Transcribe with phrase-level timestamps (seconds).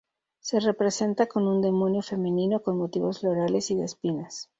[0.39, 4.49] Se representa como un demonio femenino con motivos florales y de espinas.